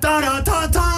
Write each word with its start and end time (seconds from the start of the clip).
Ta 0.00 0.40
ta 0.42 0.68
ta. 0.70 0.90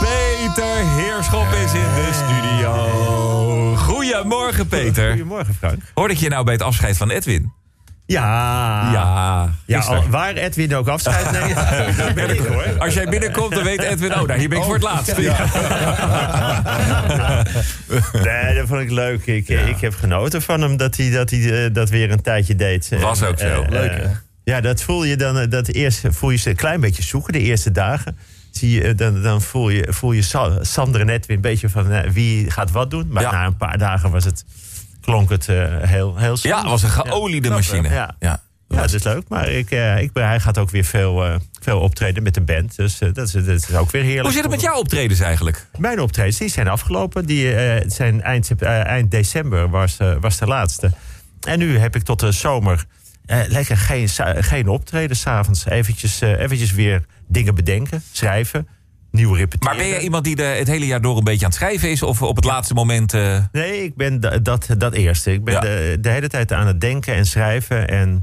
Peter 0.00 0.86
Heerschop 0.96 1.46
is 1.64 1.72
in 1.72 1.80
de 1.80 2.10
studio. 2.12 3.74
Goedemorgen, 3.76 4.66
Peter. 4.66 5.08
Goedemorgen, 5.08 5.54
Frank. 5.54 5.82
Hoorde 5.94 6.14
ik 6.14 6.20
je 6.20 6.28
nou 6.28 6.44
bij 6.44 6.52
het 6.54 6.62
afscheid 6.62 6.96
van 6.96 7.10
Edwin? 7.10 7.52
Ja. 8.06 8.22
Ja, 8.92 9.48
Ja, 9.66 9.78
al- 9.80 10.08
waar 10.08 10.34
Edwin 10.34 10.74
ook 10.74 10.88
afscheid 10.88 11.30
neemt, 11.30 11.54
daar 11.98 12.12
ben 12.14 12.30
ik 12.30 12.46
hoor. 12.52 12.64
Als 12.78 12.94
jij 12.94 13.06
binnenkomt, 13.08 13.54
dan 13.54 13.64
weet 13.64 13.80
Edwin... 13.82 14.14
Oh, 14.14 14.22
nou, 14.26 14.38
hier 14.38 14.48
ben 14.48 14.58
ik 14.58 14.64
voor 14.64 14.74
het 14.74 14.82
laatst. 14.82 15.16
Nee, 18.22 18.54
dat 18.54 18.66
vond 18.66 18.80
ik 18.80 18.90
leuk. 18.90 19.26
Ik, 19.26 19.48
ik 19.48 19.80
heb 19.80 19.94
genoten 19.94 20.42
van 20.42 20.60
hem 20.60 20.76
dat 20.76 20.96
hij 20.96 21.10
dat, 21.10 21.30
hij, 21.30 21.64
eh, 21.64 21.72
dat 21.74 21.88
weer 21.90 22.10
een 22.10 22.22
tijdje 22.22 22.54
deed. 22.54 22.88
Was 23.00 23.20
En, 23.20 23.28
ook 23.28 23.38
zo. 23.38 23.46
eh, 23.46 23.68
Leuk, 23.68 23.90
eh, 23.90 23.96
hè? 24.04 24.08
Ja, 24.50 24.60
dat 24.60 24.82
voel 24.82 25.04
je 25.04 25.16
dan. 25.16 25.38
eh, 25.38 25.50
Dat 25.50 25.68
eerst 25.68 26.00
voel 26.10 26.30
je 26.30 26.36
ze 26.36 26.50
een 26.50 26.56
klein 26.56 26.80
beetje 26.80 27.02
zoeken, 27.02 27.32
de 27.32 27.38
eerste 27.40 27.72
dagen. 27.72 28.18
Zie 28.50 28.70
je, 28.70 28.82
eh, 28.82 28.96
dan, 28.96 29.22
dan 29.22 29.42
voel 29.42 29.68
je, 29.68 29.86
voel 29.88 30.12
je 30.12 30.22
Sa- 30.22 30.64
Sander 30.64 31.00
en 31.00 31.08
Edwin 31.08 31.36
een 31.36 31.42
beetje 31.42 31.68
van 31.68 31.90
eh, 31.90 32.10
wie 32.10 32.50
gaat 32.50 32.70
wat 32.70 32.90
doen. 32.90 33.06
Maar 33.10 33.22
Ja. 33.22 33.30
na 33.30 33.46
een 33.46 33.56
paar 33.56 33.78
dagen 33.78 34.10
was 34.10 34.24
het, 34.24 34.44
klonk 35.00 35.30
het 35.30 35.46
heel, 35.46 36.16
heel 36.16 36.36
Ja, 36.42 36.58
het 36.60 36.68
was 36.68 36.82
een 36.82 36.88
geoliede 36.90 37.48
Ja. 37.48 37.54
machine. 37.54 37.88
Ja. 37.88 38.14
Ja. 38.18 38.42
Ja, 38.68 38.76
dat 38.80 38.92
is 38.92 39.02
leuk. 39.02 39.22
Maar 39.28 39.48
ik, 39.48 39.70
ik, 40.00 40.12
ben- 40.12 40.26
hij 40.26 40.40
gaat 40.40 40.58
ook 40.58 40.70
weer 40.70 40.84
veel, 40.84 41.38
veel 41.60 41.80
optreden 41.80 42.22
met 42.22 42.34
de 42.34 42.40
band. 42.40 42.76
Dus 42.76 42.98
dat, 42.98 43.16
is, 43.18 43.30
dat 43.32 43.46
is 43.46 43.74
ook 43.74 43.90
weer 43.90 44.02
heerlijk. 44.02 44.22
Hoe 44.24 44.32
zit 44.32 44.42
het 44.42 44.50
met 44.50 44.60
jouw 44.60 44.78
optredens 44.78 45.20
eigenlijk? 45.20 45.66
Mijn 45.78 46.00
optredens 46.00 46.36
die 46.38 46.48
zijn 46.48 46.68
afgelopen. 46.68 47.26
Die 47.26 47.54
zijn 47.86 48.22
eind, 48.22 48.62
eind 48.62 49.10
december 49.10 49.68
was, 49.70 49.96
was 50.20 50.38
de 50.38 50.46
laatste. 50.46 50.90
En 51.40 51.58
nu 51.58 51.78
heb 51.78 51.96
ik 51.96 52.02
tot 52.02 52.20
de 52.20 52.32
zomer 52.32 52.84
lekker 53.26 53.76
geen, 53.76 54.08
geen 54.44 54.68
optreden 54.68 55.16
s'avonds. 55.16 55.66
Eventjes, 55.66 56.20
eh, 56.20 56.40
eventjes 56.40 56.72
weer 56.72 57.04
dingen 57.28 57.54
bedenken, 57.54 58.02
schrijven. 58.12 58.68
Maar 59.60 59.76
ben 59.76 59.86
je 59.86 60.00
iemand 60.00 60.24
die 60.24 60.36
de, 60.36 60.42
het 60.42 60.66
hele 60.68 60.86
jaar 60.86 61.00
door 61.00 61.16
een 61.18 61.24
beetje 61.24 61.44
aan 61.44 61.50
het 61.50 61.58
schrijven 61.60 61.90
is? 61.90 62.02
Of 62.02 62.22
op 62.22 62.36
het 62.36 62.44
laatste 62.44 62.74
moment... 62.74 63.14
eh, 63.14 63.38
Nee, 63.52 63.82
ik 63.84 63.96
ben 63.96 64.20
da- 64.20 64.38
dat, 64.38 64.68
dat 64.78 64.92
eerste. 64.92 65.32
Ik 65.32 65.44
ben 65.44 65.54
Ja. 65.54 65.60
de, 65.60 65.98
de 66.00 66.08
hele 66.10 66.28
tijd 66.28 66.52
aan 66.52 66.66
het 66.66 66.80
denken 66.80 67.14
en 67.14 67.26
schrijven. 67.26 67.88
En, 67.88 68.22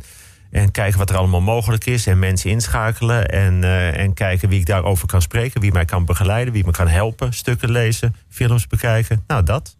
en 0.52 0.72
kijken 0.72 1.00
wat 1.00 1.10
er 1.10 1.16
allemaal 1.18 1.42
mogelijk 1.42 1.86
is. 1.86 2.08
En 2.08 2.20
mensen 2.20 2.50
inschakelen. 2.50 3.30
En, 3.30 3.64
eh, 3.64 3.98
en 3.98 4.14
kijken 4.14 4.50
wie 4.50 4.60
ik 4.60 4.66
daarover 4.66 5.08
kan 5.08 5.22
spreken. 5.22 5.62
Wie 5.62 5.72
mij 5.72 5.86
kan 5.86 6.06
begeleiden. 6.06 6.54
Wie 6.54 6.66
me 6.66 6.72
kan 6.72 6.88
helpen. 6.88 7.34
Stukken 7.34 7.72
lezen. 7.72 8.16
Films 8.30 8.68
bekijken. 8.68 9.24
Nou, 9.28 9.44
dat. 9.44 9.76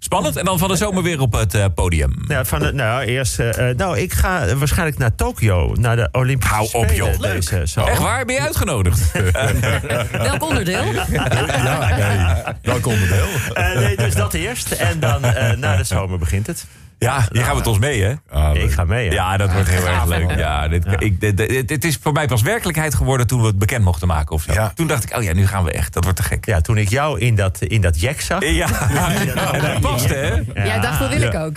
Spannend. 0.00 0.36
En 0.36 0.44
dan 0.44 0.58
van 0.58 0.68
de 0.68 0.76
zomer 0.76 1.02
weer 1.02 1.20
op 1.20 1.32
het 1.32 1.54
eh, 1.54 1.64
podium. 1.74 2.14
Ja, 2.28 2.44
van 2.44 2.58
de, 2.58 2.72
nou, 2.72 3.04
eerst, 3.04 3.38
eh, 3.38 3.70
eh, 3.70 3.76
nou, 3.76 3.98
ik 3.98 4.12
ga 4.12 4.54
waarschijnlijk 4.56 4.98
naar 4.98 5.14
Tokio. 5.14 5.74
Naar 5.74 5.96
de 5.96 6.08
Olympische 6.12 6.54
Hou 6.54 6.68
op, 6.72 6.90
joh. 6.90 7.18
Leuk. 7.18 7.32
Deze 7.32 7.66
zomer. 7.66 7.90
Echt 7.90 8.00
waar? 8.02 8.24
Ben 8.24 8.34
je 8.34 8.40
uitgenodigd? 8.40 9.12
Welk 10.12 10.42
onderdeel? 10.42 10.84
Ja, 10.84 11.06
nee. 11.08 12.54
Welk 12.62 12.86
onderdeel? 12.86 13.26
Eh, 13.54 13.74
nee, 13.74 13.96
dus 13.96 14.14
dat 14.14 14.34
eerst. 14.34 14.70
En 14.70 15.00
dan 15.00 15.24
eh, 15.24 15.56
na 15.56 15.76
de 15.76 15.84
zomer 15.84 16.18
begint 16.18 16.46
het. 16.46 16.66
Ja, 17.00 17.26
je 17.32 17.42
gaat 17.42 17.54
met 17.56 17.66
ons 17.66 17.78
mee, 17.78 18.02
hè? 18.02 18.14
Ah, 18.30 18.54
Ik 18.62 18.70
ga 18.70 18.84
mee. 18.84 19.04
Ja. 19.04 19.12
Ja, 19.12 19.36
dat 19.36 19.52
wordt 19.52 19.68
heel 19.68 19.86
erg 19.86 20.06
leuk. 20.06 20.30
Ja, 20.38 20.68
dit, 20.68 20.86
Ik, 20.98 21.20
dit, 21.20 21.36
dit- 21.36 21.70
het 21.70 21.84
is 21.84 21.98
voor 22.02 22.12
mij 22.12 22.26
pas 22.26 22.42
werkelijkheid 22.42 22.94
geworden 22.94 23.26
toen 23.26 23.40
we 23.40 23.46
het 23.46 23.58
bekend 23.58 23.84
mochten 23.84 24.08
maken 24.08 24.34
of 24.34 24.42
zo. 24.42 24.52
Ja. 24.52 24.72
Toen 24.74 24.86
dacht 24.86 25.04
ik, 25.04 25.16
oh 25.16 25.22
ja, 25.22 25.32
nu 25.32 25.46
gaan 25.46 25.64
we 25.64 25.72
echt. 25.72 25.92
Dat 25.92 26.02
wordt 26.04 26.18
te 26.18 26.24
gek. 26.24 26.46
Ja, 26.46 26.60
toen 26.60 26.76
ik 26.76 26.88
jou 26.88 27.18
in 27.20 27.34
dat, 27.34 27.60
in 27.60 27.80
dat 27.80 28.00
jack 28.00 28.20
zag. 28.20 28.44
Ja, 28.44 28.68
en 29.52 29.60
dat 29.60 29.80
past, 29.80 30.08
hè? 30.08 30.26
Ja, 30.54 30.78
dacht, 30.78 30.98
dat 30.98 31.08
wil 31.14 31.22
ik 31.22 31.34
ook. 31.34 31.56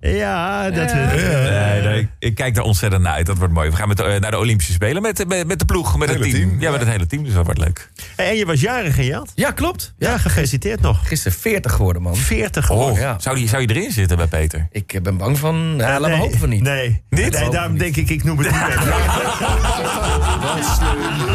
Ja, 0.00 0.70
dat... 0.70 0.94
Nee, 0.94 1.82
nee, 1.82 1.98
ik, 2.00 2.08
ik 2.18 2.34
kijk 2.34 2.54
daar 2.54 2.64
ontzettend 2.64 3.02
naar 3.02 3.12
uit. 3.12 3.26
Dat 3.26 3.38
wordt 3.38 3.52
mooi. 3.52 3.70
We 3.70 3.76
gaan 3.76 3.88
met, 3.88 4.00
eh, 4.00 4.20
naar 4.20 4.30
de 4.30 4.38
Olympische 4.38 4.72
Spelen 4.72 5.02
met, 5.02 5.28
met, 5.28 5.46
met 5.46 5.58
de 5.58 5.64
ploeg, 5.64 5.98
met 5.98 6.08
het 6.08 6.22
team, 6.22 6.60
Ja, 6.60 6.70
met 6.70 6.80
het 6.80 6.88
hele 6.88 7.06
team, 7.06 7.24
dus 7.24 7.34
dat 7.34 7.44
wordt 7.44 7.60
leuk. 7.60 7.90
En 8.16 8.36
je 8.36 8.46
was 8.46 8.60
jarig, 8.60 9.02
Jan? 9.02 9.26
Ja, 9.34 9.50
klopt. 9.50 9.94
Ja, 9.98 10.18
gefeliciteerd 10.18 10.80
nog. 10.80 11.08
Gisteren 11.08 11.38
40 11.38 11.72
geworden, 11.72 12.02
man. 12.02 12.16
40 12.16 12.66
geworden. 12.66 12.92
Oh, 12.92 12.98
ja. 12.98 13.16
zou, 13.18 13.36
die, 13.36 13.48
zou 13.48 13.62
je 13.62 13.68
erin 13.68 13.90
zitten 13.92 14.16
bij 14.16 14.26
Peter? 14.26 14.68
Ik 14.70 14.92
eh, 14.92 15.00
ben 15.00 15.16
bang 15.16 15.38
van... 15.38 15.74
Ja, 15.76 16.00
laat 16.00 16.10
me 16.10 16.16
hopen 16.16 16.38
van 16.38 16.48
niet. 16.48 16.62
Nee, 16.62 17.02
Niet? 17.10 17.30
nee 17.30 17.50
daarom 17.50 17.78
denk 17.78 17.96
ik, 17.96 18.10
ik 18.10 18.24
noem 18.24 18.38
het 18.38 18.50
niet. 18.50 18.56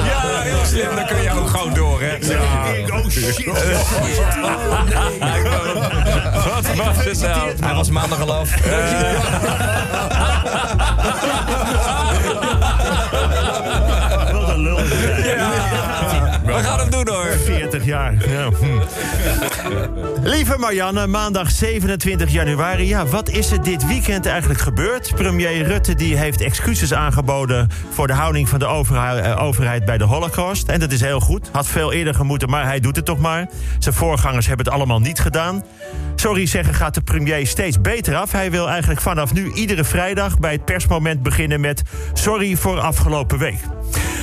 Ja, 0.06 0.42
heel 0.42 0.66
slim. 0.66 0.96
Dan 0.96 1.06
kun 1.06 1.22
je 1.22 1.32
ook 1.32 1.50
gewoon 1.50 1.74
door, 1.74 2.02
hè? 2.02 2.16
Oh 2.92 3.10
shit. 3.10 3.46
Wat 6.76 6.96
was 6.96 7.06
het 7.06 7.22
nou? 7.22 7.52
Hij 7.60 7.74
was 7.74 7.90
maandag 7.90 8.22
al 8.22 8.34
af. 8.34 8.50
We 16.62 16.68
gaan 16.68 16.80
hem 16.80 16.90
doen, 16.90 17.08
hoor. 17.08 17.26
40 17.26 17.86
jaar. 17.86 18.30
Ja. 18.30 18.50
hm. 18.50 18.80
Lieve 20.24 20.58
Marianne, 20.58 21.08
maandag 21.08 21.52
27 21.52 22.32
januari. 22.32 22.88
Ja, 22.88 23.06
wat 23.06 23.30
is 23.30 23.52
er 23.52 23.64
dit 23.64 23.88
weekend 23.88 24.26
eigenlijk 24.26 24.60
gebeurd? 24.60 25.12
Premier 25.16 25.64
Rutte 25.64 25.96
die 25.96 26.18
heeft 26.18 26.42
excuses 26.42 26.94
aangeboden 26.94 27.70
voor 27.90 28.08
de 28.08 28.14
houding 28.14 28.50
van 28.50 28.60
de 28.60 28.66
eh, 28.66 29.44
overheid 29.44 29.86
bij 29.86 29.98
de 29.98 30.04
Holocaust. 30.04 30.68
En 30.68 30.80
dat 30.80 30.92
is 30.92 31.02
heel 31.02 31.20
goed. 31.20 31.50
Had 31.52 31.68
veel 31.68 31.94
eerder 31.94 32.14
gemoeten, 32.14 32.50
maar 32.50 32.66
hij 32.66 32.80
doet 32.80 32.96
het 32.96 33.06
toch 33.06 33.20
maar. 33.20 33.50
Zijn 33.80 33.96
voorgangers 33.96 34.48
hebben 34.48 34.66
het 34.66 34.76
allemaal 34.76 35.00
niet 35.00 35.20
gedaan. 35.20 35.64
Sorry 36.16 36.46
zeggen 36.46 36.74
gaat 36.74 36.94
de 36.94 37.02
premier 37.02 37.48
steeds 37.48 37.82
beter 37.82 38.16
af. 38.16 38.32
Hij 38.32 38.52
wil 38.52 38.70
eigenlijk 38.70 39.02
vanaf 39.02 39.34
nu 39.34 39.54
iedere 39.54 39.84
vrijdag 39.84 40.40
bij 40.40 40.52
het 40.52 40.66
persmoment 40.66 41.24
beginnen 41.24 41.62
met... 41.62 41.82
sorry 42.14 42.56
voor 42.56 42.80
afgelopen 42.80 43.38
week. 43.38 43.60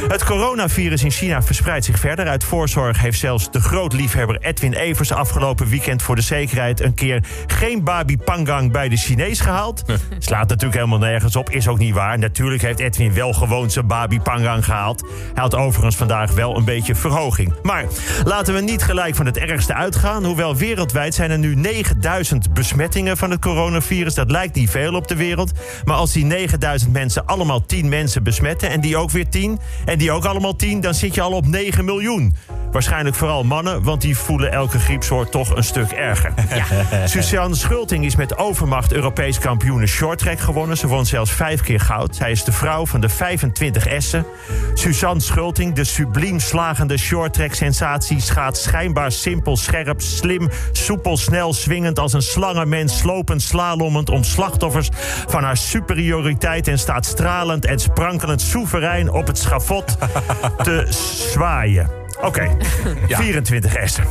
Het 0.08 0.24
coronavirus 0.24 1.04
in 1.04 1.10
China 1.10 1.42
verspreidt 1.42 1.84
zich 1.84 1.98
verder. 1.98 2.26
Uit 2.26 2.44
voorzorg 2.44 3.00
heeft 3.00 3.18
zelfs 3.18 3.50
de 3.50 3.60
grootliefhebber 3.60 4.38
Edwin 4.40 4.72
Evers 4.72 5.12
afgelopen 5.12 5.68
weekend 5.68 6.02
voor 6.02 6.16
de 6.16 6.22
zekerheid 6.22 6.80
een 6.80 6.94
keer 6.94 7.24
geen 7.46 7.84
babi 7.84 8.18
pangang 8.18 8.72
bij 8.72 8.88
de 8.88 8.96
Chinees 8.96 9.40
gehaald. 9.40 9.84
Slaat 10.18 10.48
natuurlijk 10.48 10.74
helemaal 10.74 10.98
nergens 10.98 11.36
op, 11.36 11.50
is 11.50 11.68
ook 11.68 11.78
niet 11.78 11.94
waar. 11.94 12.18
Natuurlijk 12.18 12.62
heeft 12.62 12.78
Edwin 12.78 13.14
wel 13.14 13.32
gewoon 13.32 13.70
zijn 13.70 13.86
babi 13.86 14.20
pangang 14.20 14.64
gehaald. 14.64 15.00
Hij 15.34 15.42
had 15.42 15.54
overigens 15.54 15.96
vandaag 15.96 16.32
wel 16.32 16.56
een 16.56 16.64
beetje 16.64 16.94
verhoging. 16.94 17.54
Maar 17.62 17.84
laten 18.24 18.54
we 18.54 18.60
niet 18.60 18.82
gelijk 18.82 19.14
van 19.14 19.26
het 19.26 19.36
ergste 19.36 19.74
uitgaan. 19.74 20.24
Hoewel 20.24 20.56
wereldwijd 20.56 21.14
zijn 21.14 21.30
er 21.30 21.38
nu 21.38 21.54
9000 21.54 22.54
besmettingen 22.54 23.16
van 23.16 23.30
het 23.30 23.40
coronavirus. 23.40 24.14
Dat 24.14 24.30
lijkt 24.30 24.54
niet 24.54 24.70
veel 24.70 24.94
op 24.94 25.08
de 25.08 25.16
wereld. 25.16 25.52
Maar 25.84 25.96
als 25.96 26.12
die 26.12 26.24
9000 26.24 26.92
mensen 26.92 27.26
allemaal 27.26 27.66
10 27.66 27.88
mensen 27.88 28.22
besmetten 28.22 28.70
en 28.70 28.80
die 28.80 28.96
ook 28.96 29.10
weer 29.10 29.28
10 29.28 29.58
en 29.84 29.98
die 29.98 30.12
ook 30.12 30.24
allemaal 30.24 30.56
10, 30.56 30.80
dan 30.80 30.94
zit 30.94 31.14
je 31.14 31.20
al 31.20 31.32
op 31.32 31.46
9 31.46 31.84
miljoen. 31.84 32.34
Waarschijnlijk 32.72 33.16
vooral 33.16 33.44
mannen, 33.44 33.82
want 33.82 34.00
die 34.00 34.16
voelen 34.16 34.52
elke 34.52 34.78
griepsoort 34.78 35.30
toch 35.30 35.56
een 35.56 35.64
stuk 35.64 35.90
erger. 35.90 36.32
Suzanne 37.04 37.54
Schulting 37.54 38.04
is 38.04 38.16
met 38.16 38.38
overmacht 38.38 38.92
Europees 38.92 39.38
kampioene 39.38 39.86
shorttrack 39.86 40.40
gewonnen. 40.40 40.76
Ze 40.76 40.86
won 40.86 41.06
zelfs 41.06 41.30
vijf 41.30 41.60
keer 41.60 41.80
goud. 41.80 42.16
Zij 42.16 42.30
is 42.30 42.44
de 42.44 42.52
vrouw 42.52 42.86
van 42.86 43.00
de 43.00 43.08
25 43.08 43.86
Essen. 43.86 44.26
Suzanne 44.74 45.20
Schulting, 45.20 45.74
de 45.74 45.84
subliem 45.84 46.40
slagende 46.40 46.96
shorttrack-sensatie... 46.96 48.20
schaat 48.20 48.56
schijnbaar 48.56 49.12
simpel, 49.12 49.56
scherp, 49.56 50.00
slim, 50.00 50.50
soepel, 50.72 51.16
snel... 51.16 51.52
swingend 51.52 51.98
als 51.98 52.12
een 52.12 52.22
slangenmens, 52.22 52.98
slopend, 52.98 53.42
slalommend... 53.42 54.10
om 54.10 54.24
slachtoffers 54.24 54.88
van 55.28 55.42
haar 55.42 55.56
superioriteit... 55.56 56.68
en 56.68 56.78
staat 56.78 57.06
stralend 57.06 57.64
en 57.64 57.78
sprankelend 57.78 58.40
soeverein 58.40 59.12
op 59.12 59.26
het 59.26 59.38
schafot 59.38 59.96
te 60.62 60.86
zwaaien. 61.32 62.06
Oké, 62.20 62.56
24 63.08 63.74
Essen. 63.74 64.04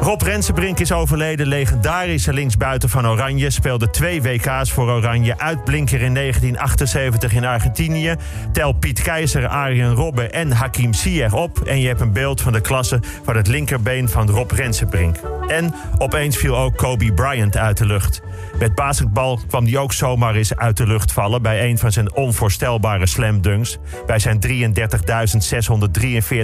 Rob 0.00 0.22
Rensenbrink 0.22 0.78
is 0.78 0.92
overleden, 0.92 1.46
legendarische 1.46 2.32
linksbuiten 2.32 2.88
van 2.88 3.06
Oranje. 3.06 3.50
Speelde 3.50 3.90
twee 3.90 4.22
WK's 4.22 4.72
voor 4.72 4.90
Oranje. 4.90 5.38
Uitblinker 5.38 6.00
in 6.00 6.14
1978 6.14 7.32
in 7.32 7.44
Argentinië. 7.44 8.14
Tel 8.52 8.72
Piet 8.72 9.02
Keizer, 9.02 9.46
Arjen 9.46 9.94
Robben 9.94 10.32
en 10.32 10.52
Hakim 10.52 10.94
Ziyech 10.94 11.34
op. 11.34 11.60
En 11.60 11.80
je 11.80 11.86
hebt 11.88 12.00
een 12.00 12.12
beeld 12.12 12.40
van 12.40 12.52
de 12.52 12.60
klasse 12.60 13.00
van 13.24 13.36
het 13.36 13.46
linkerbeen 13.46 14.08
van 14.08 14.30
Rob 14.30 14.50
Rensenbrink. 14.50 15.16
En 15.46 15.74
opeens 15.98 16.36
viel 16.36 16.58
ook 16.58 16.76
Kobe 16.76 17.12
Bryant 17.12 17.56
uit 17.56 17.76
de 17.76 17.86
lucht. 17.86 18.20
Met 18.58 18.74
basketbal 18.74 19.40
kwam 19.48 19.64
hij 19.64 19.76
ook 19.76 19.92
zomaar 19.92 20.34
eens 20.34 20.56
uit 20.56 20.76
de 20.76 20.86
lucht 20.86 21.12
vallen... 21.12 21.42
bij 21.42 21.68
een 21.68 21.78
van 21.78 21.92
zijn 21.92 22.14
onvoorstelbare 22.14 23.06
slam 23.06 23.40
dunks. 23.40 23.78
Bij 24.06 24.18
zijn 24.18 24.40
33.643 24.46 24.50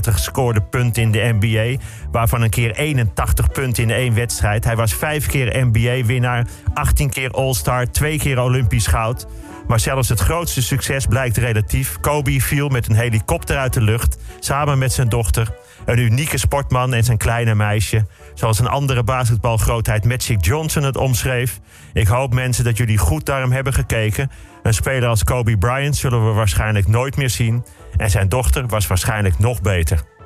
gescoorde 0.01 0.61
punten 0.61 0.98
in 0.99 1.11
de 1.11 1.37
NBA... 1.39 1.83
waarvan 2.11 2.43
een 2.43 2.51
keer 2.51 2.77
81 2.77 3.51
punten 3.51 3.83
in 3.83 3.91
één 3.91 4.15
wedstrijd. 4.15 4.65
Hij 4.65 4.77
was 4.77 4.95
vijf 4.95 5.27
keer 5.27 5.67
NBA-winnaar, 5.67 6.47
18 6.75 7.11
keer 7.11 7.31
All-Star... 7.31 7.91
twee 7.91 8.19
keer 8.19 8.41
Olympisch 8.41 8.87
goud... 8.87 9.27
Maar 9.69 9.81
zelfs 9.81 10.09
het 10.09 10.21
grootste 10.21 10.63
succes 10.63 11.07
blijkt 11.07 11.37
relatief. 11.37 12.01
Kobe 12.01 12.41
viel 12.41 12.69
met 12.69 12.89
een 12.89 12.95
helikopter 12.95 13.57
uit 13.57 13.73
de 13.73 13.81
lucht, 13.81 14.19
samen 14.41 14.79
met 14.79 14.93
zijn 14.93 15.09
dochter. 15.09 15.49
Een 15.85 15.99
unieke 15.99 16.39
sportman 16.39 16.95
en 16.95 17.05
zijn 17.05 17.19
kleine 17.19 17.55
meisje. 17.55 18.07
Zoals 18.35 18.59
een 18.59 18.69
andere 18.69 19.03
basketbalgrootheid 19.03 20.05
Magic 20.05 20.45
Johnson 20.45 20.83
het 20.83 20.97
omschreef. 20.97 21.61
Ik 21.93 22.07
hoop 22.07 22.35
mensen 22.35 22.65
dat 22.65 22.77
jullie 22.77 22.99
goed 22.99 23.27
naar 23.27 23.41
hem 23.41 23.53
hebben 23.53 23.73
gekeken. 23.73 24.31
Een 24.63 24.75
speler 24.75 25.09
als 25.09 25.25
Kobe 25.25 25.59
Bryant 25.59 25.97
zullen 25.97 26.27
we 26.27 26.33
waarschijnlijk 26.33 26.87
nooit 26.87 27.17
meer 27.17 27.31
zien. 27.31 27.65
En 27.97 28.11
zijn 28.11 28.29
dochter 28.29 28.67
was 28.67 28.87
waarschijnlijk 28.87 29.39
nog 29.39 29.61
beter. 29.61 30.18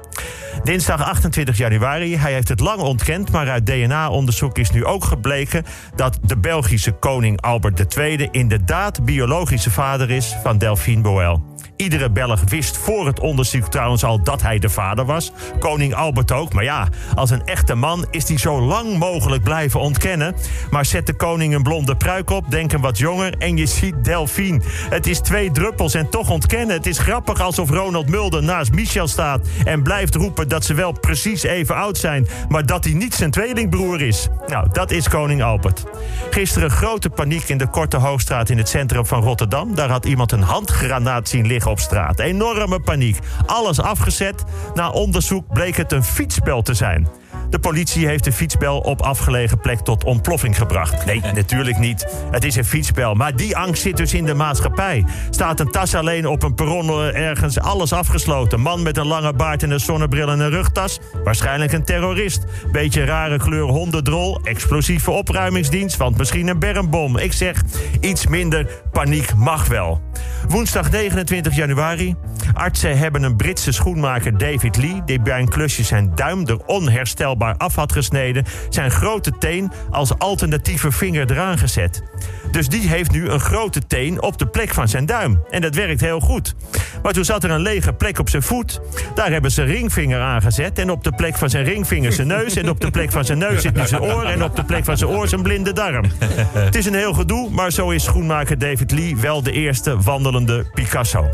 Dinsdag 0.62 1.02
28 1.02 1.56
januari. 1.56 2.16
Hij 2.16 2.32
heeft 2.32 2.48
het 2.48 2.60
lang 2.60 2.80
ontkend, 2.80 3.30
maar 3.30 3.48
uit 3.48 3.66
DNA-onderzoek 3.66 4.58
is 4.58 4.70
nu 4.70 4.84
ook 4.84 5.04
gebleken 5.04 5.64
dat 5.94 6.18
de 6.22 6.36
Belgische 6.36 6.92
koning 6.92 7.40
Albert 7.40 7.96
II 7.96 8.28
inderdaad 8.30 9.04
biologische 9.04 9.70
vader 9.70 10.10
is 10.10 10.36
van 10.42 10.58
Delphine 10.58 11.02
Boel. 11.02 11.51
Iedere 11.82 12.10
Belg 12.10 12.40
wist 12.48 12.76
voor 12.76 13.06
het 13.06 13.20
onderzoek 13.20 13.68
trouwens 13.68 14.04
al 14.04 14.22
dat 14.22 14.42
hij 14.42 14.58
de 14.58 14.68
vader 14.68 15.04
was. 15.04 15.32
Koning 15.58 15.94
Albert 15.94 16.32
ook. 16.32 16.52
Maar 16.52 16.64
ja, 16.64 16.88
als 17.14 17.30
een 17.30 17.44
echte 17.44 17.74
man 17.74 18.06
is 18.10 18.28
hij 18.28 18.38
zo 18.38 18.60
lang 18.60 18.98
mogelijk 18.98 19.42
blijven 19.42 19.80
ontkennen. 19.80 20.34
Maar 20.70 20.84
zet 20.84 21.06
de 21.06 21.14
koning 21.14 21.54
een 21.54 21.62
blonde 21.62 21.96
pruik 21.96 22.30
op, 22.30 22.50
denk 22.50 22.72
een 22.72 22.80
wat 22.80 22.98
jonger 22.98 23.34
en 23.38 23.56
je 23.56 23.66
ziet 23.66 24.04
Delphine. 24.04 24.60
Het 24.90 25.06
is 25.06 25.20
twee 25.20 25.50
druppels 25.50 25.94
en 25.94 26.10
toch 26.10 26.30
ontkennen. 26.30 26.76
Het 26.76 26.86
is 26.86 26.98
grappig 26.98 27.40
alsof 27.40 27.70
Ronald 27.70 28.08
Mulder 28.08 28.42
naast 28.42 28.72
Michel 28.72 29.08
staat 29.08 29.46
en 29.64 29.82
blijft 29.82 30.14
roepen 30.14 30.48
dat 30.48 30.64
ze 30.64 30.74
wel 30.74 30.92
precies 30.92 31.42
even 31.42 31.76
oud 31.76 31.98
zijn, 31.98 32.26
maar 32.48 32.66
dat 32.66 32.84
hij 32.84 32.92
niet 32.92 33.14
zijn 33.14 33.30
tweelingbroer 33.30 34.00
is. 34.00 34.28
Nou, 34.46 34.68
dat 34.72 34.90
is 34.90 35.08
koning 35.08 35.42
Albert. 35.42 35.82
Gisteren 36.30 36.70
grote 36.70 37.10
paniek 37.10 37.48
in 37.48 37.58
de 37.58 37.66
Korte 37.66 37.96
Hoogstraat 37.96 38.50
in 38.50 38.58
het 38.58 38.68
centrum 38.68 39.06
van 39.06 39.22
Rotterdam. 39.22 39.74
Daar 39.74 39.90
had 39.90 40.04
iemand 40.04 40.32
een 40.32 40.42
handgranaat 40.42 41.28
zien 41.28 41.46
liggen 41.46 41.70
op 41.72 41.80
straat. 41.80 42.18
Enorme 42.18 42.80
paniek. 42.80 43.18
Alles 43.46 43.80
afgezet. 43.80 44.44
Na 44.74 44.90
onderzoek 44.90 45.52
bleek 45.52 45.76
het 45.76 45.92
een 45.92 46.04
fietsbel 46.04 46.62
te 46.62 46.74
zijn. 46.74 47.08
De 47.52 47.58
politie 47.58 48.06
heeft 48.06 48.24
de 48.24 48.32
fietsbel 48.32 48.78
op 48.78 49.02
afgelegen 49.02 49.60
plek 49.60 49.78
tot 49.78 50.04
ontploffing 50.04 50.56
gebracht. 50.56 51.04
Nee, 51.06 51.20
natuurlijk 51.34 51.78
niet. 51.78 52.06
Het 52.30 52.44
is 52.44 52.56
een 52.56 52.64
fietsbel. 52.64 53.14
Maar 53.14 53.36
die 53.36 53.56
angst 53.56 53.82
zit 53.82 53.96
dus 53.96 54.14
in 54.14 54.24
de 54.24 54.34
maatschappij. 54.34 55.04
Staat 55.30 55.60
een 55.60 55.70
tas 55.70 55.94
alleen 55.94 56.26
op 56.26 56.42
een 56.42 56.54
perron 56.54 56.88
eh, 56.88 57.28
ergens, 57.28 57.60
alles 57.60 57.92
afgesloten. 57.92 58.60
Man 58.60 58.82
met 58.82 58.96
een 58.96 59.06
lange 59.06 59.32
baard 59.32 59.62
en 59.62 59.70
een 59.70 59.80
zonnebril 59.80 60.28
en 60.28 60.40
een 60.40 60.50
rugtas. 60.50 61.00
Waarschijnlijk 61.24 61.72
een 61.72 61.84
terrorist. 61.84 62.44
Beetje 62.70 63.04
rare 63.04 63.38
kleur 63.38 63.64
hondendrol. 63.64 64.40
Explosieve 64.42 65.10
opruimingsdienst, 65.10 65.96
want 65.96 66.16
misschien 66.16 66.48
een 66.48 66.58
bermbom. 66.58 67.16
Ik 67.16 67.32
zeg, 67.32 67.62
iets 68.00 68.26
minder 68.26 68.66
paniek 68.92 69.34
mag 69.34 69.66
wel. 69.66 70.00
Woensdag 70.48 70.90
29 70.90 71.56
januari. 71.56 72.14
Artsen 72.52 72.98
hebben 72.98 73.22
een 73.22 73.36
Britse 73.36 73.72
schoenmaker 73.72 74.38
David 74.38 74.76
Lee... 74.76 75.02
die 75.04 75.20
bij 75.20 75.40
een 75.40 75.48
klusje 75.48 75.82
zijn 75.82 76.12
duim 76.14 76.46
er 76.46 76.64
onherstelbaar 76.66 77.40
af 77.42 77.74
had 77.74 77.92
gesneden... 77.92 78.44
zijn 78.68 78.90
grote 78.90 79.32
teen 79.38 79.72
als 79.90 80.18
alternatieve 80.18 80.92
vinger 80.92 81.30
eraan 81.30 81.58
gezet. 81.58 82.02
Dus 82.50 82.68
die 82.68 82.88
heeft 82.88 83.10
nu 83.10 83.28
een 83.28 83.40
grote 83.40 83.86
teen 83.86 84.22
op 84.22 84.38
de 84.38 84.46
plek 84.46 84.74
van 84.74 84.88
zijn 84.88 85.06
duim. 85.06 85.42
En 85.50 85.60
dat 85.60 85.74
werkt 85.74 86.00
heel 86.00 86.20
goed. 86.20 86.54
Maar 87.02 87.12
toen 87.12 87.24
zat 87.24 87.44
er 87.44 87.50
een 87.50 87.60
lege 87.60 87.92
plek 87.92 88.18
op 88.18 88.28
zijn 88.28 88.42
voet. 88.42 88.80
Daar 89.14 89.30
hebben 89.30 89.50
ze 89.50 89.62
ringvinger 89.62 90.20
aangezet. 90.20 90.78
En 90.78 90.90
op 90.90 91.04
de 91.04 91.12
plek 91.12 91.36
van 91.36 91.50
zijn 91.50 91.64
ringvinger 91.64 92.12
zijn 92.12 92.26
neus. 92.26 92.56
En 92.56 92.70
op 92.70 92.80
de 92.80 92.90
plek 92.90 93.12
van 93.12 93.24
zijn 93.24 93.38
neus 93.38 93.62
zit 93.62 93.74
nu 93.74 93.86
zijn 93.86 94.02
oor. 94.02 94.24
En 94.24 94.44
op 94.44 94.56
de 94.56 94.64
plek 94.64 94.84
van 94.84 94.96
zijn 94.96 95.10
oor 95.10 95.28
zijn 95.28 95.42
blinde 95.42 95.72
darm. 95.72 96.04
Het 96.52 96.74
is 96.74 96.86
een 96.86 96.94
heel 96.94 97.12
gedoe, 97.12 97.50
maar 97.50 97.70
zo 97.70 97.90
is 97.90 98.04
schoenmaker 98.04 98.58
David 98.58 98.90
Lee 98.90 99.16
wel 99.16 99.42
de 99.42 99.52
eerste 99.52 100.00
wandelende 100.00 100.64
Picasso. 100.74 101.30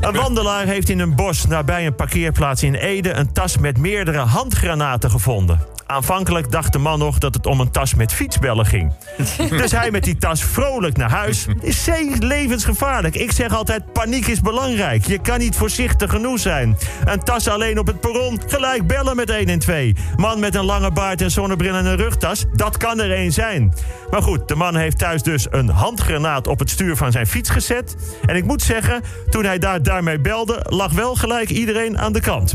Een 0.00 0.14
wandelaar 0.14 0.66
heeft 0.66 0.88
in 0.88 0.98
een 0.98 1.14
bos 1.14 1.46
nabij 1.46 1.86
een 1.86 1.94
parkeerplaats 1.94 2.62
in 2.62 2.74
Ede 2.74 3.12
een 3.12 3.32
tas 3.32 3.58
met 3.58 3.78
meerdere 3.78 4.18
handgranaten 4.18 4.97
gevonden. 5.06 5.60
Aanvankelijk 5.86 6.50
dacht 6.50 6.72
de 6.72 6.78
man 6.78 6.98
nog 6.98 7.18
dat 7.18 7.34
het 7.34 7.46
om 7.46 7.60
een 7.60 7.70
tas 7.70 7.94
met 7.94 8.12
fietsbellen 8.12 8.66
ging. 8.66 8.92
Dus 9.50 9.70
hij 9.70 9.90
met 9.90 10.04
die 10.04 10.16
tas 10.16 10.44
vrolijk 10.44 10.96
naar 10.96 11.10
huis. 11.10 11.46
Is 11.60 11.84
zeer 11.84 12.16
levensgevaarlijk. 12.18 13.14
Ik 13.14 13.32
zeg 13.32 13.54
altijd, 13.54 13.92
paniek 13.92 14.26
is 14.26 14.40
belangrijk. 14.40 15.06
Je 15.06 15.18
kan 15.18 15.38
niet 15.38 15.56
voorzichtig 15.56 16.10
genoeg 16.10 16.38
zijn. 16.38 16.76
Een 17.04 17.24
tas 17.24 17.48
alleen 17.48 17.78
op 17.78 17.86
het 17.86 18.00
perron, 18.00 18.40
gelijk 18.46 18.86
bellen 18.86 19.16
met 19.16 19.30
1 19.30 19.46
en 19.46 19.58
2. 19.58 19.96
Man 20.16 20.40
met 20.40 20.54
een 20.54 20.64
lange 20.64 20.90
baard 20.90 21.22
en 21.22 21.30
zonnebril 21.30 21.74
en 21.74 21.86
een 21.86 21.96
rugtas, 21.96 22.44
dat 22.52 22.76
kan 22.76 23.00
er 23.00 23.12
één 23.12 23.32
zijn. 23.32 23.74
Maar 24.10 24.22
goed, 24.22 24.48
de 24.48 24.54
man 24.54 24.76
heeft 24.76 24.98
thuis 24.98 25.22
dus 25.22 25.46
een 25.50 25.68
handgranaat 25.68 26.46
op 26.46 26.58
het 26.58 26.70
stuur 26.70 26.96
van 26.96 27.12
zijn 27.12 27.26
fiets 27.26 27.50
gezet. 27.50 27.96
En 28.26 28.36
ik 28.36 28.44
moet 28.44 28.62
zeggen, 28.62 29.02
toen 29.30 29.44
hij 29.44 29.58
daar 29.58 29.82
daarmee 29.82 30.20
belde, 30.20 30.66
lag 30.68 30.92
wel 30.92 31.14
gelijk 31.14 31.50
iedereen 31.50 31.98
aan 31.98 32.12
de 32.12 32.20
kant. 32.20 32.54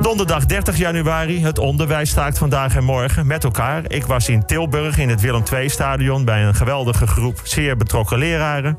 Donderdag 0.00 0.46
30 0.46 0.76
januari. 0.76 1.42
Het 1.42 1.58
onderwijs 1.58 2.10
staakt 2.10 2.38
vandaag 2.38 2.76
en 2.76 2.84
morgen 2.84 3.26
met 3.26 3.44
elkaar. 3.44 3.90
Ik 3.90 4.06
was 4.06 4.28
in 4.28 4.46
Tilburg 4.46 4.98
in 4.98 5.08
het 5.08 5.20
Willem 5.20 5.42
II-stadion 5.52 6.24
bij 6.24 6.44
een 6.44 6.54
geweldige 6.54 7.06
groep 7.06 7.40
zeer 7.42 7.76
betrokken 7.76 8.18
leraren. 8.18 8.78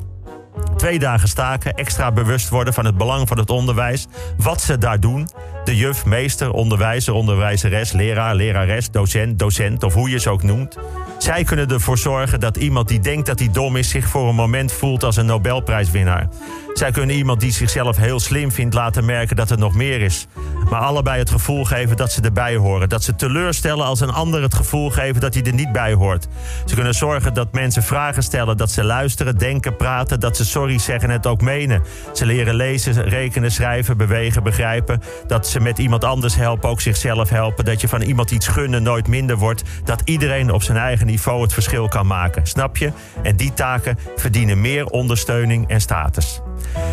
Twee 0.77 0.99
dagen 0.99 1.27
staken, 1.27 1.73
extra 1.73 2.11
bewust 2.11 2.49
worden 2.49 2.73
van 2.73 2.85
het 2.85 2.97
belang 2.97 3.27
van 3.27 3.37
het 3.37 3.49
onderwijs. 3.49 4.07
Wat 4.37 4.61
ze 4.61 4.77
daar 4.77 4.99
doen. 4.99 5.29
De 5.63 5.75
juf, 5.75 6.05
meester, 6.05 6.51
onderwijzer, 6.51 7.13
onderwijzeres, 7.13 7.91
leraar, 7.91 8.35
lerares, 8.35 8.91
docent, 8.91 9.39
docent 9.39 9.83
of 9.83 9.93
hoe 9.93 10.09
je 10.09 10.19
ze 10.19 10.29
ook 10.29 10.43
noemt. 10.43 10.77
Zij 11.17 11.43
kunnen 11.43 11.69
ervoor 11.69 11.97
zorgen 11.97 12.39
dat 12.39 12.57
iemand 12.57 12.87
die 12.87 12.99
denkt 12.99 13.25
dat 13.25 13.39
hij 13.39 13.51
dom 13.51 13.75
is... 13.75 13.89
zich 13.89 14.07
voor 14.07 14.29
een 14.29 14.35
moment 14.35 14.71
voelt 14.71 15.03
als 15.03 15.15
een 15.15 15.25
Nobelprijswinnaar. 15.25 16.27
Zij 16.75 16.91
kunnen 16.91 17.15
iemand 17.15 17.39
die 17.39 17.51
zichzelf 17.51 17.97
heel 17.97 18.19
slim 18.19 18.51
vindt 18.51 18.73
laten 18.73 19.05
merken 19.05 19.35
dat 19.35 19.49
er 19.49 19.57
nog 19.57 19.75
meer 19.75 20.01
is. 20.01 20.27
Maar 20.69 20.79
allebei 20.79 21.19
het 21.19 21.29
gevoel 21.29 21.63
geven 21.63 21.97
dat 21.97 22.11
ze 22.11 22.21
erbij 22.21 22.55
horen. 22.55 22.89
Dat 22.89 23.03
ze 23.03 23.15
teleurstellen 23.15 23.85
als 23.85 23.99
een 23.99 24.09
ander 24.11 24.41
het 24.41 24.53
gevoel 24.53 24.89
geven 24.89 25.21
dat 25.21 25.33
hij 25.33 25.43
er 25.43 25.53
niet 25.53 25.71
bij 25.71 25.93
hoort. 25.93 26.27
Ze 26.65 26.75
kunnen 26.75 26.93
zorgen 26.93 27.33
dat 27.33 27.51
mensen 27.51 27.83
vragen 27.83 28.23
stellen, 28.23 28.57
dat 28.57 28.71
ze 28.71 28.83
luisteren, 28.83 29.37
denken, 29.37 29.75
praten... 29.75 30.19
dat 30.19 30.37
ze 30.37 30.45
sorry 30.45 30.77
zeggen 30.79 31.09
en 31.09 31.15
het 31.15 31.25
ook 31.25 31.41
menen. 31.41 31.83
Ze 32.13 32.25
leren 32.25 32.55
lezen, 32.55 33.09
rekenen, 33.09 33.51
schrijven, 33.51 33.97
bewegen, 33.97 34.43
begrijpen. 34.43 35.01
Dat 35.27 35.47
ze 35.47 35.59
met 35.59 35.77
iemand 35.77 36.03
anders 36.03 36.35
helpen, 36.35 36.69
ook 36.69 36.81
zichzelf 36.81 37.29
helpen. 37.29 37.65
Dat 37.65 37.81
je 37.81 37.87
van 37.87 38.01
iemand 38.01 38.31
iets 38.31 38.47
gunnen 38.47 38.83
nooit 38.83 39.07
minder 39.07 39.37
wordt. 39.37 39.63
Dat 39.83 40.01
iedereen 40.05 40.51
op 40.51 40.63
zijn 40.63 40.77
eigen 40.77 41.05
niveau 41.05 41.41
het 41.41 41.53
verschil 41.53 41.87
kan 41.87 42.07
maken. 42.07 42.47
Snap 42.47 42.77
je? 42.77 42.91
En 43.23 43.35
die 43.35 43.53
taken 43.53 43.97
verdienen 44.15 44.61
meer 44.61 44.85
ondersteuning 44.85 45.69
en 45.69 45.81
status. 45.81 46.41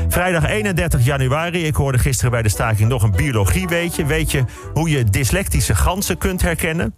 Vrijdag 0.09 0.49
31 0.49 1.05
januari. 1.05 1.67
Ik 1.67 1.75
hoorde 1.75 1.99
gisteren 1.99 2.31
bij 2.31 2.43
de 2.43 2.49
staking 2.49 2.89
nog 2.89 3.03
een 3.03 3.17
biologie 3.17 3.69
weetje. 3.69 4.07
Weet 4.07 4.31
je 4.31 4.45
hoe 4.73 4.91
je 4.91 5.05
dyslectische 5.05 5.75
ganzen 5.75 6.19
kunt 6.19 6.43
herkennen? 6.43 6.95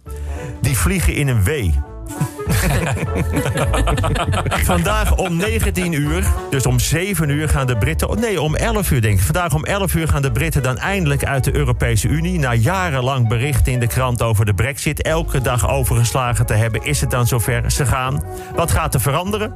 Die 0.61 0.77
vliegen 0.77 1.13
in 1.13 1.27
een 1.27 1.43
W. 1.43 1.49
Vandaag 4.63 5.15
om 5.15 5.37
19 5.37 5.93
uur, 5.93 6.23
dus 6.49 6.65
om 6.65 6.79
7 6.79 7.29
uur 7.29 7.49
gaan 7.49 7.67
de 7.67 7.77
Britten... 7.77 8.19
nee, 8.19 8.41
om 8.41 8.55
11 8.55 8.91
uur 8.91 9.01
denk 9.01 9.19
ik. 9.19 9.23
Vandaag 9.23 9.53
om 9.53 9.65
11 9.65 9.93
uur 9.93 10.07
gaan 10.07 10.21
de 10.21 10.31
Britten 10.31 10.63
dan 10.63 10.77
eindelijk 10.77 11.25
uit 11.25 11.43
de 11.43 11.55
Europese 11.55 12.07
Unie. 12.07 12.39
Na 12.39 12.53
jarenlang 12.53 13.27
berichten 13.27 13.71
in 13.71 13.79
de 13.79 13.87
krant 13.87 14.21
over 14.21 14.45
de 14.45 14.53
brexit... 14.53 15.01
elke 15.01 15.41
dag 15.41 15.69
overgeslagen 15.69 16.45
te 16.45 16.53
hebben, 16.53 16.83
is 16.83 17.01
het 17.01 17.11
dan 17.11 17.27
zover 17.27 17.71
ze 17.71 17.85
gaan. 17.85 18.23
Wat 18.55 18.71
gaat 18.71 18.93
er 18.93 19.01
veranderen? 19.01 19.53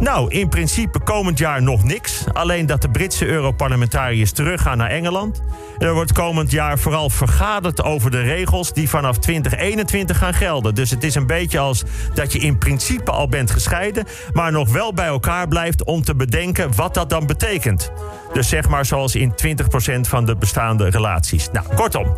Nou, 0.00 0.30
in 0.30 0.48
principe 0.48 1.00
komend 1.00 1.38
jaar 1.38 1.62
nog 1.62 1.84
niks. 1.84 2.24
Alleen 2.32 2.66
dat 2.66 2.82
de 2.82 2.90
Britse 2.90 3.26
Europarlementariërs 3.26 4.32
teruggaan 4.32 4.76
naar 4.76 4.90
Engeland. 4.90 5.42
Er 5.78 5.94
wordt 5.94 6.12
komend 6.12 6.50
jaar 6.50 6.78
vooral 6.78 7.10
vergaderd 7.10 7.82
over 7.82 8.10
de 8.10 8.20
regels... 8.20 8.72
die 8.72 8.88
vanaf 8.88 9.18
2021 9.18 10.18
gaan 10.18 10.34
gelden. 10.34 10.74
Dus 10.74 10.90
het 10.90 11.04
is 11.04 11.14
een 11.14 11.26
beetje 11.26 11.58
als 11.58 11.84
dat 12.14 12.32
je 12.32 12.38
in 12.38 12.58
principe 12.58 13.10
al 13.10 13.28
bent 13.28 13.50
gescheiden... 13.50 14.06
maar 14.32 14.52
nog 14.52 14.72
wel 14.72 14.92
bij 14.92 15.06
elkaar 15.06 15.48
blijft 15.48 15.84
om 15.84 16.02
te 16.02 16.14
bedenken 16.14 16.74
wat 16.76 16.94
dat 16.94 17.10
dan 17.10 17.26
betekent. 17.26 17.92
Dus 18.32 18.48
zeg 18.48 18.68
maar 18.68 18.84
zoals 18.84 19.14
in 19.14 19.34
20% 19.46 20.00
van 20.00 20.24
de 20.24 20.36
bestaande 20.36 20.90
relaties. 20.90 21.48
Nou, 21.52 21.66
kortom, 21.74 22.16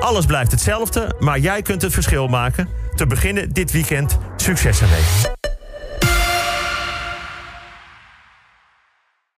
alles 0.00 0.26
blijft 0.26 0.50
hetzelfde, 0.50 1.14
maar 1.18 1.38
jij 1.38 1.62
kunt 1.62 1.82
het 1.82 1.92
verschil 1.92 2.26
maken. 2.26 2.68
Te 2.94 3.06
beginnen 3.06 3.52
dit 3.52 3.72
weekend 3.72 4.18
succes 4.36 4.80
ermee. 4.80 5.33